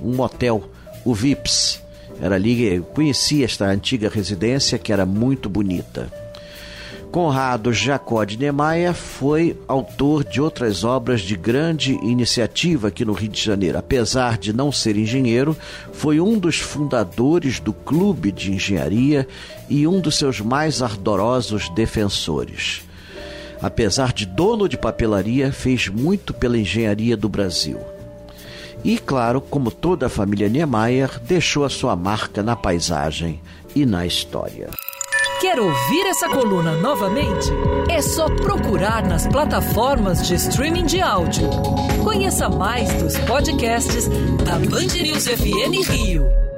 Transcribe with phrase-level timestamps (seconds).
[0.00, 0.62] um motel,
[1.04, 1.81] o Vips,
[2.20, 6.10] era ali, conheci esta antiga residência que era muito bonita.
[7.12, 13.28] Conrado Jacó de Niemeyer foi autor de outras obras de grande iniciativa aqui no Rio
[13.28, 13.76] de Janeiro.
[13.76, 15.54] Apesar de não ser engenheiro,
[15.92, 19.28] foi um dos fundadores do Clube de Engenharia
[19.68, 22.82] e um dos seus mais ardorosos defensores.
[23.60, 27.78] Apesar de dono de papelaria, fez muito pela engenharia do Brasil.
[28.84, 33.40] E, claro, como toda a família Niemeyer, deixou a sua marca na paisagem
[33.74, 34.70] e na história.
[35.40, 37.48] Quer ouvir essa coluna novamente?
[37.90, 41.48] É só procurar nas plataformas de streaming de áudio.
[42.04, 44.08] Conheça mais dos podcasts
[44.44, 46.51] da Band News FM Rio.